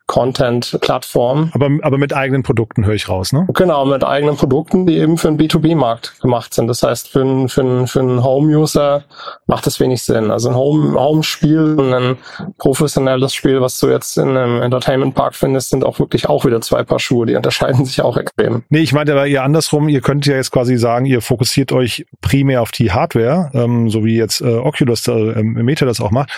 [0.08, 1.52] Content-Plattform.
[1.54, 3.48] Aber, aber mit eigenen Produkten höre ich raus, ne?
[3.54, 6.68] Genau, mit eigenen Produkten, die eben für den B2B-Markt gemacht sind.
[6.68, 9.06] Das heißt, für einen, für einen, für einen Home-User
[9.48, 10.30] macht das wenig Sinn.
[10.30, 12.18] Also ein Home-Spiel und ein
[12.58, 16.84] professionelles Spiel, was du jetzt in einem Entertainment-Park findest, sind auch wirklich auch wieder zwei
[16.84, 17.26] Paar Schuhe.
[17.26, 18.64] Die unterscheiden sich auch extrem.
[18.70, 19.88] Nee, ich meinte aber eher andersrum.
[19.88, 24.04] Ihr könnt ja jetzt quasi sagen, ihr fokussiert euch primär auf die Hardware, ähm, so
[24.04, 26.32] wie jetzt äh, Oculus, äh, Meta das auch macht.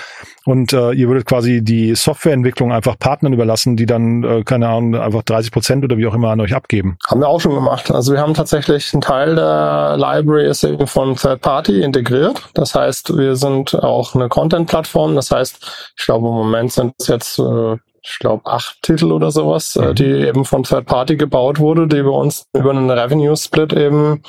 [0.45, 4.95] Und äh, ihr würdet quasi die Softwareentwicklung einfach Partnern überlassen, die dann, äh, keine Ahnung,
[4.95, 6.97] einfach 30 Prozent oder wie auch immer an euch abgeben.
[7.07, 7.89] Haben wir auch schon gemacht.
[7.91, 12.41] Also wir haben tatsächlich einen Teil der Library ist eben von Third Party integriert.
[12.53, 15.15] Das heißt, wir sind auch eine Content-Plattform.
[15.15, 17.77] Das heißt, ich glaube, im Moment sind es jetzt äh,
[18.07, 19.95] ich glaube, acht Titel oder sowas, äh, mhm.
[19.95, 24.21] die eben von Third Party gebaut wurde, die bei uns über einen Revenue Split eben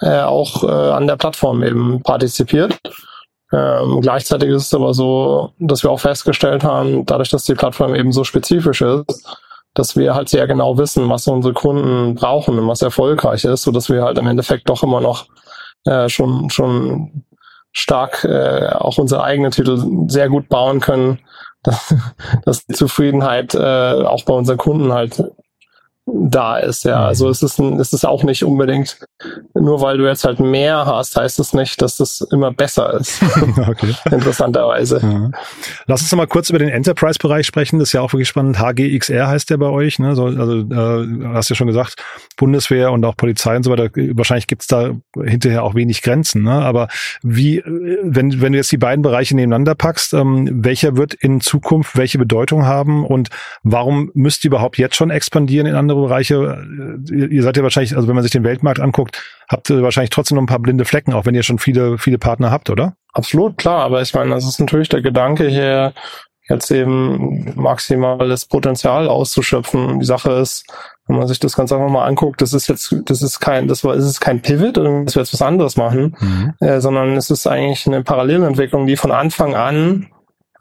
[0.00, 2.78] äh, auch äh, an der Plattform eben partizipiert.
[3.52, 7.94] Ähm, gleichzeitig ist es aber so, dass wir auch festgestellt haben, dadurch, dass die Plattform
[7.94, 9.26] eben so spezifisch ist,
[9.74, 13.70] dass wir halt sehr genau wissen, was unsere Kunden brauchen und was erfolgreich ist, so
[13.70, 15.26] dass wir halt im Endeffekt doch immer noch
[15.84, 17.24] äh, schon schon
[17.72, 21.20] stark äh, auch unsere eigenen Titel sehr gut bauen können,
[21.62, 21.94] dass,
[22.44, 25.22] dass die Zufriedenheit äh, auch bei unseren Kunden halt
[26.06, 26.84] da ist.
[26.84, 28.98] Ja, also es ist, ein, es ist auch nicht unbedingt
[29.54, 32.94] nur weil du jetzt halt mehr hast, heißt es das nicht, dass das immer besser
[32.94, 33.22] ist.
[33.68, 33.94] okay.
[34.10, 35.00] Interessanterweise.
[35.02, 35.30] Ja.
[35.86, 37.78] Lass uns noch mal kurz über den Enterprise-Bereich sprechen.
[37.78, 38.58] Das ist ja auch wirklich spannend.
[38.58, 39.98] HGXR heißt der bei euch.
[39.98, 40.14] Ne?
[40.16, 42.02] So, also äh, hast ja schon gesagt,
[42.36, 43.90] Bundeswehr und auch Polizei und so weiter.
[43.94, 46.42] Wahrscheinlich gibt's da hinterher auch wenig Grenzen.
[46.42, 46.52] Ne?
[46.52, 46.88] Aber
[47.22, 51.96] wie, wenn, wenn du jetzt die beiden Bereiche nebeneinander packst, ähm, welcher wird in Zukunft
[51.96, 53.28] welche Bedeutung haben und
[53.62, 56.64] warum müsst ihr überhaupt jetzt schon expandieren in andere Bereiche?
[57.10, 60.10] Ihr, ihr seid ja wahrscheinlich, also wenn man sich den Weltmarkt anguckt, habt ihr wahrscheinlich
[60.10, 62.94] trotzdem noch ein paar blinde Flecken, auch wenn ihr schon viele, viele Partner habt, oder?
[63.12, 63.84] Absolut, klar.
[63.84, 65.92] Aber ich meine, das ist natürlich der Gedanke hier,
[66.48, 70.00] jetzt eben maximales Potenzial auszuschöpfen.
[70.00, 70.66] Die Sache ist,
[71.06, 73.84] wenn man sich das ganz einfach mal anguckt, das ist jetzt, das ist kein, das
[73.84, 76.54] war, ist es kein Pivot, dass wir jetzt was anderes machen, mhm.
[76.60, 80.08] äh, sondern es ist eigentlich eine Parallelentwicklung, die von Anfang an,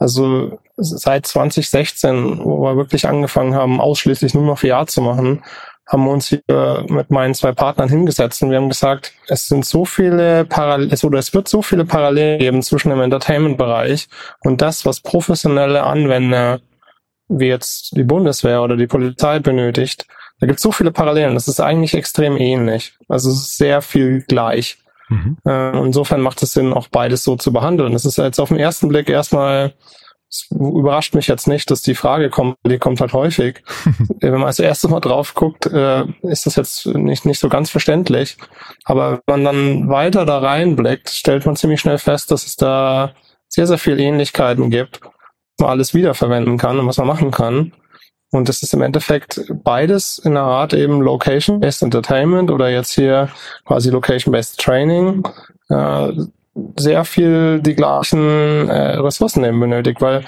[0.02, 5.44] also seit 2016, wo wir wirklich angefangen haben, ausschließlich nur noch VR zu machen,
[5.88, 9.64] haben wir uns hier mit meinen zwei Partnern hingesetzt und wir haben gesagt, es sind
[9.64, 14.08] so viele Parallelen, oder es wird so viele Parallelen geben zwischen dem Entertainment-Bereich
[14.40, 16.62] und das, was professionelle Anwender
[17.28, 20.08] wie jetzt die Bundeswehr oder die Polizei benötigt.
[20.40, 21.36] Da gibt es so viele Parallelen.
[21.36, 22.98] Das ist eigentlich extrem ähnlich.
[23.08, 24.80] Also es ist sehr viel gleich.
[25.12, 25.38] Mhm.
[25.46, 27.94] Äh, insofern macht es Sinn, auch beides so zu behandeln.
[27.94, 29.74] Es ist jetzt auf den ersten Blick erstmal
[30.32, 33.64] es überrascht mich jetzt nicht, dass die Frage kommt, die kommt halt häufig.
[34.22, 37.70] wenn man als erstes mal drauf guckt, äh, ist das jetzt nicht, nicht so ganz
[37.70, 38.38] verständlich.
[38.86, 43.12] Aber wenn man dann weiter da reinblickt, stellt man ziemlich schnell fest, dass es da
[43.50, 45.12] sehr, sehr viel Ähnlichkeiten gibt, was
[45.60, 47.74] man alles wiederverwenden kann und was man machen kann.
[48.32, 53.30] Und das ist im Endeffekt beides in einer Art eben Location-Based Entertainment oder jetzt hier
[53.66, 55.24] quasi Location-Based Training.
[55.70, 56.14] Äh,
[56.78, 60.24] sehr viel die gleichen äh, Ressourcen eben benötigt, weil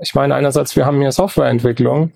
[0.00, 2.12] ich meine einerseits, wir haben hier Softwareentwicklung,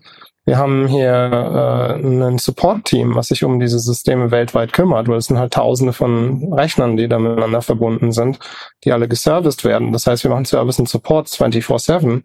[0.47, 5.27] wir haben hier äh, ein Support-Team, was sich um diese Systeme weltweit kümmert, weil es
[5.27, 8.39] sind halt tausende von Rechnern, die da miteinander verbunden sind,
[8.85, 9.93] die alle geserviced werden.
[9.93, 12.23] Das heißt, wir machen Service und Support 24-7.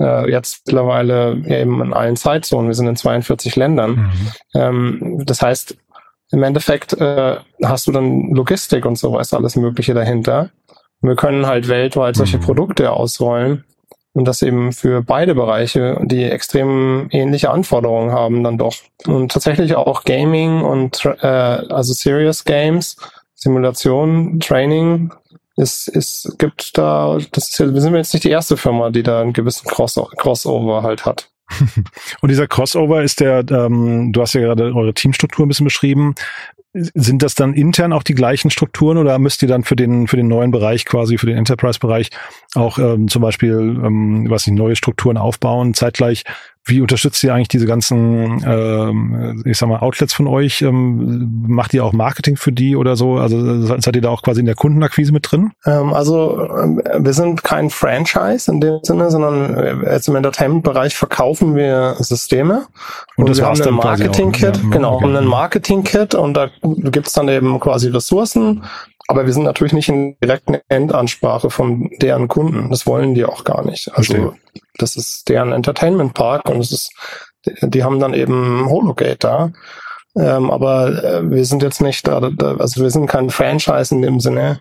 [0.00, 2.68] Äh, jetzt mittlerweile eben in allen Zeitzonen.
[2.68, 3.90] Wir sind in 42 Ländern.
[3.90, 4.32] Mhm.
[4.54, 5.76] Ähm, das heißt,
[6.32, 10.50] im Endeffekt äh, hast du dann Logistik und sowas, alles Mögliche dahinter.
[11.00, 12.42] Und wir können halt weltweit solche mhm.
[12.42, 13.64] Produkte ausrollen
[14.12, 18.74] und das eben für beide Bereiche, die extrem ähnliche Anforderungen haben dann doch.
[19.06, 22.96] Und tatsächlich auch Gaming und äh, also Serious Games,
[23.34, 25.12] Simulation, Training,
[25.60, 29.20] es, es gibt da, das ist, wir sind jetzt nicht die erste Firma, die da
[29.20, 31.30] einen gewissen Cross Crossover halt hat.
[32.20, 36.14] Und dieser Crossover ist der, ähm, du hast ja gerade eure Teamstruktur ein bisschen beschrieben.
[36.72, 40.16] Sind das dann intern auch die gleichen Strukturen oder müsst ihr dann für den für
[40.16, 42.10] den neuen Bereich quasi für den Enterprise-Bereich
[42.54, 46.22] auch ähm, zum Beispiel ähm, was nicht neue Strukturen aufbauen zeitgleich
[46.64, 50.62] wie unterstützt ihr eigentlich diese ganzen, ähm, ich sag mal, Outlets von euch?
[50.62, 53.16] Ähm, macht ihr auch Marketing für die oder so?
[53.16, 55.52] Also seid ihr da auch quasi in der Kundenakquise mit drin?
[55.64, 60.94] Ähm, also ähm, wir sind kein Franchise in dem Sinne, sondern äh, jetzt im Entertainment-Bereich
[60.94, 62.66] verkaufen wir Systeme.
[63.16, 65.16] Und, und das wir haben ein Marketing-Kit, ja, genau, okay.
[65.16, 68.62] ein Marketing-Kit und da gibt's dann eben quasi Ressourcen
[69.10, 72.70] aber wir sind natürlich nicht in direkten Endansprache von deren Kunden.
[72.70, 73.88] Das wollen die auch gar nicht.
[73.92, 74.32] Also Verstehe.
[74.78, 76.92] das ist deren Entertainment Park und es ist,
[77.44, 79.52] die haben dann eben Hologate da.
[80.16, 84.02] Ähm, aber äh, wir sind jetzt nicht da, da, also wir sind kein Franchise in
[84.02, 84.60] dem Sinne,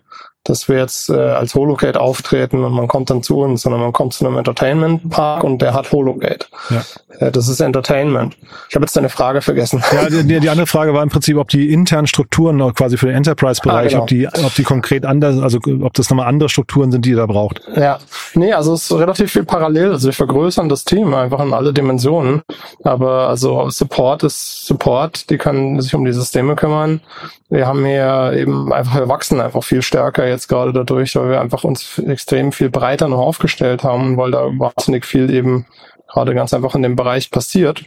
[0.49, 3.93] dass wir jetzt äh, als Hologate auftreten und man kommt dann zu uns, sondern man
[3.93, 6.47] kommt zu einem Entertainment Park und der hat Hologate.
[6.69, 6.83] Ja.
[7.19, 8.37] Äh, das ist Entertainment.
[8.69, 9.83] Ich habe jetzt deine Frage vergessen.
[9.91, 13.07] Ja, die, die andere Frage war im Prinzip, ob die internen Strukturen noch quasi für
[13.07, 14.01] den Enterprise-Bereich, ah, genau.
[14.01, 17.17] ob die, ob die konkret anders, also ob das nochmal andere Strukturen sind, die ihr
[17.17, 17.61] da braucht.
[17.75, 17.99] Ja,
[18.33, 19.91] nee, also es ist relativ viel parallel.
[19.91, 22.41] Also wir vergrößern das Team einfach in alle Dimensionen.
[22.83, 27.01] Aber also Support ist Support, die können sich um die Systeme kümmern.
[27.49, 31.41] Wir haben hier eben einfach, wir wachsen einfach viel stärker jetzt gerade dadurch, weil wir
[31.41, 35.65] einfach uns extrem viel breiter noch aufgestellt haben, weil da wahnsinnig viel eben
[36.07, 37.85] gerade ganz einfach in dem Bereich passiert.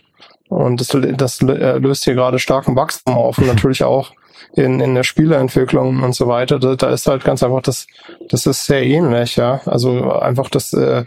[0.48, 4.12] Und das, das äh, löst hier gerade starken Wachstum auf und natürlich auch
[4.55, 6.59] in, in der Spieleentwicklung und so weiter.
[6.59, 7.87] Da, da ist halt ganz einfach das,
[8.28, 9.61] das ist sehr ähnlich, ja.
[9.66, 11.05] Also einfach das, äh,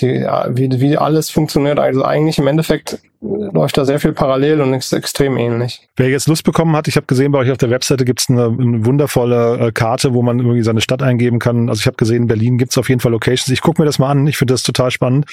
[0.00, 1.78] die, wie, wie alles funktioniert.
[1.78, 5.88] Also eigentlich im Endeffekt läuft da sehr viel parallel und ist extrem ähnlich.
[5.96, 8.30] Wer jetzt Lust bekommen hat, ich habe gesehen, bei euch auf der Webseite gibt es
[8.30, 11.68] eine, eine, wundervolle äh, Karte, wo man irgendwie seine Stadt eingeben kann.
[11.68, 13.48] Also ich habe gesehen, in Berlin gibt es auf jeden Fall Locations.
[13.48, 14.26] Ich gucke mir das mal an.
[14.26, 15.26] Ich finde das total spannend.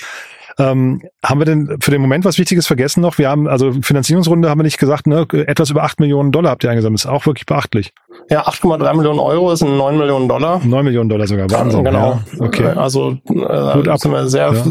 [0.58, 3.18] Ähm, haben wir denn für den Moment was Wichtiges vergessen noch?
[3.18, 5.28] Wir haben, also Finanzierungsrunde haben wir nicht gesagt, ne?
[5.48, 7.02] Etwas über 8 Millionen Dollar habt ihr eingesammelt.
[7.02, 7.94] Ist auch wirklich beachtlich.
[8.30, 10.60] Ja, 8,3 Millionen Euro sind 9 Millionen Dollar.
[10.64, 11.84] 9 Millionen Dollar sogar, Wahnsinn.
[11.84, 12.20] Genau.
[12.34, 12.66] Ja, okay.
[12.76, 14.00] Also äh, Gut ab.
[14.00, 14.64] sind wir sehr, ja.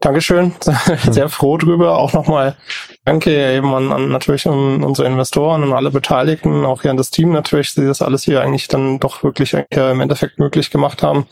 [0.00, 0.52] Dankeschön,
[1.10, 1.98] sehr froh drüber.
[1.98, 2.56] Auch nochmal
[3.04, 7.10] danke eben an, an natürlich an unsere Investoren und alle Beteiligten, auch hier an das
[7.10, 11.02] Team natürlich, die das alles hier eigentlich dann doch wirklich äh, im Endeffekt möglich gemacht
[11.02, 11.26] haben.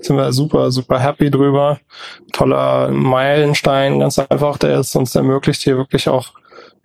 [0.00, 1.78] Sind wir super, super happy drüber.
[2.32, 6.32] Toller Meilenstein, ganz einfach, der es uns ermöglicht, hier wirklich auch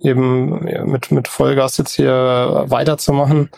[0.02, 3.50] eben mit, mit Vollgas jetzt hier weiterzumachen.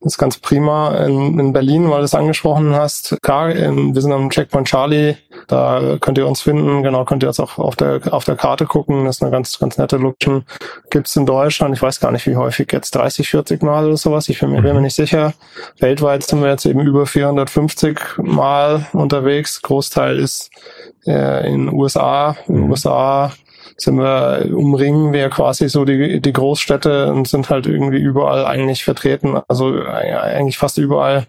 [0.00, 0.96] Das ist ganz prima.
[1.04, 5.16] In, in Berlin, weil du es angesprochen hast, klar, in, wir sind am Checkpoint Charlie,
[5.46, 8.64] da könnt ihr uns finden, genau, könnt ihr jetzt auch auf der, auf der Karte
[8.64, 10.44] gucken, das ist eine ganz, ganz nette Location.
[10.88, 14.30] Gibt's in Deutschland, ich weiß gar nicht wie häufig, jetzt 30, 40 Mal oder sowas,
[14.30, 15.34] ich bin mir, bin mir nicht sicher.
[15.80, 20.50] Weltweit sind wir jetzt eben über 450 Mal unterwegs, Großteil ist
[21.06, 23.32] äh, in USA, in den USA
[23.80, 28.84] sind wir, umringen wir quasi so die, die Großstädte und sind halt irgendwie überall eigentlich
[28.84, 31.26] vertreten, also eigentlich fast überall.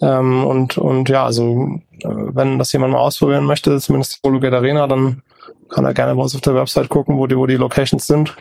[0.00, 4.56] Ähm, und, und ja, also äh, wenn das jemand mal ausprobieren möchte, zumindest die Hologate
[4.56, 5.22] Arena, dann
[5.70, 8.36] kann er gerne bei uns auf der Website gucken, wo die, wo die Locations sind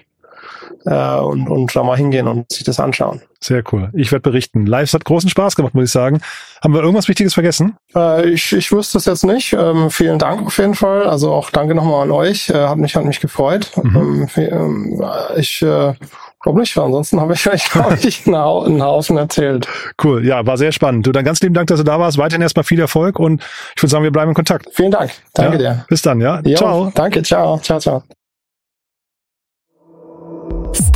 [0.86, 3.22] äh, und, und da mal hingehen und sich das anschauen.
[3.40, 3.90] Sehr cool.
[3.94, 4.66] Ich werde berichten.
[4.66, 6.22] Lives hat großen Spaß gemacht, muss ich sagen.
[6.64, 7.78] Haben wir irgendwas Wichtiges vergessen?
[7.96, 9.54] Äh, ich, ich wüsste es jetzt nicht.
[9.54, 11.04] Ähm, vielen Dank auf jeden Fall.
[11.04, 12.50] Also auch danke nochmal an euch.
[12.50, 13.72] Äh, hat mich hat mich gefreut.
[13.82, 14.28] Mhm.
[14.36, 15.04] Ähm, ähm
[15.38, 15.94] ich äh,
[16.42, 16.76] glaube nicht.
[16.78, 19.68] Ansonsten habe ich euch, glaube ich, einen Haufen erzählt.
[20.04, 20.26] Cool.
[20.26, 21.06] Ja, war sehr spannend.
[21.06, 22.18] Du, dann ganz lieben Dank, dass du da warst.
[22.18, 23.44] Weiterhin erstmal viel Erfolg und
[23.76, 24.68] ich würde sagen, wir bleiben in Kontakt.
[24.74, 25.12] Vielen Dank.
[25.36, 25.86] Danke ja, dir.
[25.88, 26.42] Bis dann, ja.
[26.44, 26.92] Jo, ciao.
[26.96, 27.22] Danke.
[27.22, 27.60] Ciao.
[27.60, 28.04] Ciao, ciao.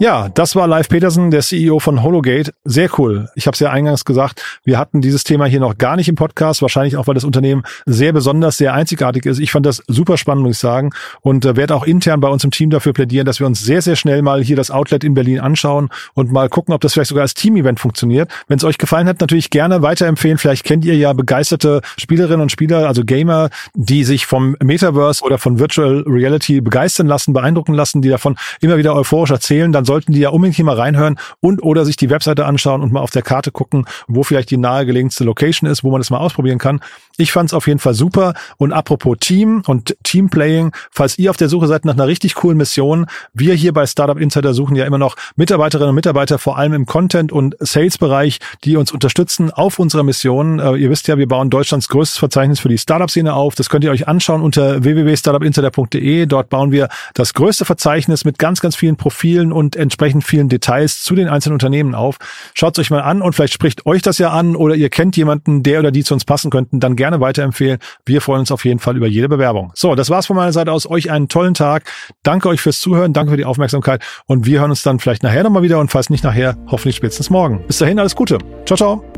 [0.00, 2.52] Ja, das war Live Petersen, der CEO von Hologate.
[2.64, 3.28] Sehr cool.
[3.34, 6.14] Ich habe es ja eingangs gesagt, wir hatten dieses Thema hier noch gar nicht im
[6.14, 9.40] Podcast, wahrscheinlich auch, weil das Unternehmen sehr besonders, sehr einzigartig ist.
[9.40, 12.44] Ich fand das super spannend, muss ich sagen, und äh, werde auch intern bei uns
[12.44, 15.14] im Team dafür plädieren, dass wir uns sehr, sehr schnell mal hier das Outlet in
[15.14, 18.30] Berlin anschauen und mal gucken, ob das vielleicht sogar als Team-Event funktioniert.
[18.46, 20.38] Wenn es euch gefallen hat, natürlich gerne weiterempfehlen.
[20.38, 25.38] Vielleicht kennt ihr ja begeisterte Spielerinnen und Spieler, also Gamer, die sich vom Metaverse oder
[25.38, 29.72] von Virtual Reality begeistern lassen, beeindrucken lassen, die davon immer wieder euphorisch erzählen.
[29.72, 32.92] Dann sollten die ja unbedingt hier mal reinhören und oder sich die Webseite anschauen und
[32.92, 36.18] mal auf der Karte gucken, wo vielleicht die nahegelegenste Location ist, wo man das mal
[36.18, 36.80] ausprobieren kann.
[37.16, 38.34] Ich fand es auf jeden Fall super.
[38.58, 42.58] Und apropos Team und Teamplaying, falls ihr auf der Suche seid nach einer richtig coolen
[42.58, 46.74] Mission, wir hier bei Startup Insider suchen ja immer noch Mitarbeiterinnen und Mitarbeiter, vor allem
[46.74, 50.58] im Content- und Sales-Bereich, die uns unterstützen auf unserer Mission.
[50.58, 53.54] Äh, ihr wisst ja, wir bauen Deutschlands größtes Verzeichnis für die Startup-Szene auf.
[53.54, 56.26] Das könnt ihr euch anschauen unter www.startupinsider.de.
[56.26, 61.02] Dort bauen wir das größte Verzeichnis mit ganz, ganz vielen Profilen und entsprechend vielen Details
[61.02, 62.18] zu den einzelnen Unternehmen auf.
[62.54, 65.62] Schaut euch mal an und vielleicht spricht euch das ja an oder ihr kennt jemanden,
[65.62, 67.78] der oder die zu uns passen könnten, dann gerne gerne weiterempfehlen.
[68.04, 69.72] Wir freuen uns auf jeden Fall über jede Bewerbung.
[69.74, 70.88] So, das war's von meiner Seite aus.
[70.88, 71.84] Euch einen tollen Tag.
[72.22, 73.12] Danke euch fürs Zuhören.
[73.12, 74.02] Danke für die Aufmerksamkeit.
[74.26, 77.30] Und wir hören uns dann vielleicht nachher nochmal wieder und falls nicht nachher, hoffentlich spätestens
[77.30, 77.64] morgen.
[77.66, 78.38] Bis dahin, alles Gute.
[78.66, 79.17] Ciao, ciao.